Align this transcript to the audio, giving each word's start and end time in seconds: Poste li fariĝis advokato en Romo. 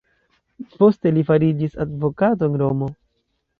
Poste 0.79 1.11
li 1.17 1.25
fariĝis 1.29 1.77
advokato 1.87 2.51
en 2.51 2.59
Romo. 2.65 2.93